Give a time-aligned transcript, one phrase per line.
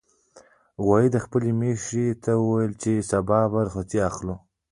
[0.85, 4.35] غویي خپلې میښې ته وویل چې سبا به رخصتي اخلي.